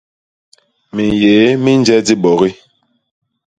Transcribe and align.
Minyéé 0.95 1.45
mi 1.63 1.71
nje 1.79 1.95
dibogi. 2.05 2.49